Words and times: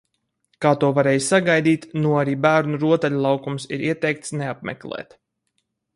Kā 0.65 0.69
to 0.83 0.87
varēja 0.99 1.21
sagaidīt, 1.25 1.85
nu 2.05 2.15
arī 2.23 2.35
bērnu 2.47 2.81
rotaļu 2.85 3.21
laukumus 3.27 3.69
ir 3.79 3.85
ieteikts 3.91 4.35
neapmeklēt. 4.41 5.15